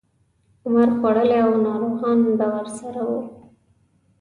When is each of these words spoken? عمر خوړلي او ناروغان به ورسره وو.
عمر 0.65 0.89
خوړلي 0.97 1.37
او 1.45 1.51
ناروغان 1.65 2.19
به 2.37 2.47
ورسره 2.55 3.01
وو. 3.09 3.19